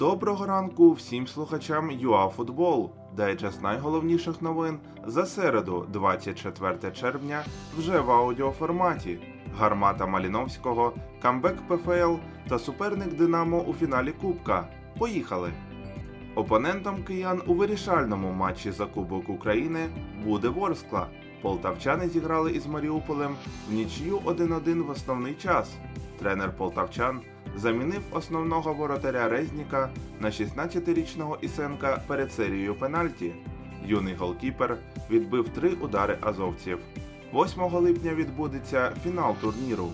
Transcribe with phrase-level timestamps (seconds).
[0.00, 2.90] Доброго ранку всім слухачам ЮАФутбол.
[3.16, 7.44] Дайджест найголовніших новин за середу, 24 червня,
[7.78, 9.18] вже в аудіоформаті.
[9.58, 10.92] Гармата Маліновського,
[11.22, 12.14] камбек ПФЛ
[12.48, 14.68] та суперник Динамо у фіналі Кубка.
[14.98, 15.52] Поїхали!
[16.34, 19.88] Опонентом киян у вирішальному матчі за Кубок України
[20.24, 21.06] буде Ворскла.
[21.42, 23.36] Полтавчани зіграли із Маріуполем
[23.68, 25.70] в нічию 1-1 в основний час.
[26.18, 27.20] Тренер полтавчан
[27.56, 33.34] замінив основного воротаря Резніка на 16-річного Ісенка перед серією пенальті.
[33.86, 34.78] Юний голкіпер
[35.10, 36.78] відбив три удари азовців.
[37.34, 39.88] 8 липня відбудеться фінал турніру.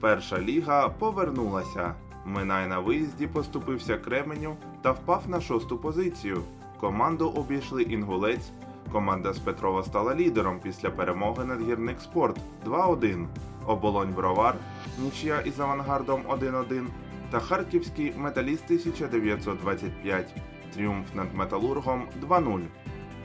[0.00, 1.94] Перша ліга повернулася.
[2.24, 6.42] Минай на виїзді поступився Кременю та впав на шосту позицію.
[6.80, 8.50] Команду обійшли Інгулець.
[8.92, 12.36] Команда з Петрова стала лідером після перемоги над Гірник Спорт
[12.66, 13.26] 2-1.
[13.66, 14.54] Оболонь Бровар,
[14.98, 16.86] нічия із авангардом 1-1
[17.30, 20.34] та Харківський металіст 1925.
[20.74, 22.60] Тріумф над Металургом 2-0.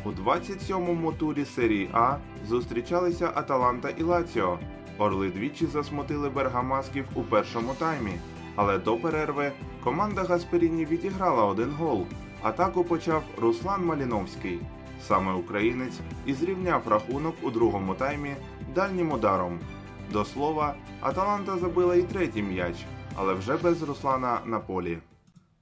[0.05, 4.59] У 27-му турі серії А зустрічалися Аталанта і Лаціо.
[4.97, 8.11] Орли двічі засмутили бергамасків у першому таймі,
[8.55, 9.51] але до перерви
[9.83, 12.05] команда Гасперіні відіграла один гол.
[12.41, 14.59] Атаку почав Руслан Маліновський.
[15.01, 18.35] Саме українець і зрівняв рахунок у другому таймі
[18.75, 19.59] дальнім ударом.
[20.11, 22.75] До слова, Аталанта забила і третій м'яч,
[23.15, 24.97] але вже без Руслана на полі.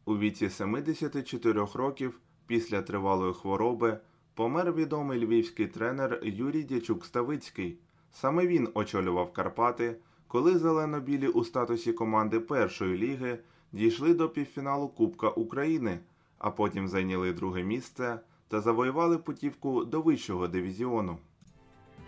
[0.05, 3.99] У віці 74 років після тривалої хвороби
[4.33, 7.73] помер відомий львівський тренер Юрій Дячук-Ставицький.
[8.11, 9.95] Саме він очолював Карпати,
[10.27, 13.39] коли зелено-білі у статусі команди першої ліги
[13.71, 15.99] дійшли до півфіналу Кубка України,
[16.37, 21.17] а потім зайняли друге місце та завоювали путівку до вищого дивізіону.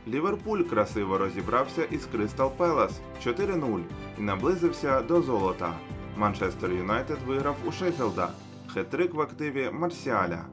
[0.08, 3.84] Ліверпуль красиво розібрався із Кристал Пелас 4-0
[4.20, 5.74] і наблизився до золота.
[6.18, 8.30] Манчестер Юнайтед виграв у Шеффілда,
[8.76, 10.46] хет-трик в активі Марсіаля.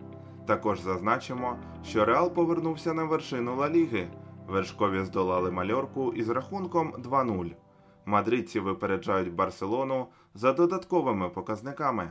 [0.46, 4.08] Також зазначимо, що Реал повернувся на вершину Ла Ліги.
[4.48, 7.52] Вершкові здолали мальорку із рахунком 2-0.
[8.06, 12.10] Мадридці випереджають Барселону за додатковими показниками.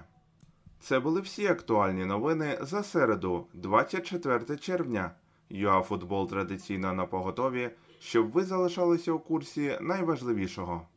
[0.79, 5.11] Це були всі актуальні новини за середу, 24 червня.
[5.53, 7.69] ЮАФутбол традиційно на поготові,
[7.99, 10.87] щоб ви залишалися у курсі найважливішого.